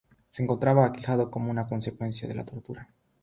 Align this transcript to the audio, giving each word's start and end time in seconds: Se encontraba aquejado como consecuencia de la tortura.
Se 0.31 0.41
encontraba 0.41 0.83
aquejado 0.87 1.29
como 1.29 1.53
consecuencia 1.67 2.27
de 2.27 2.33
la 2.33 2.43
tortura. 2.43 2.89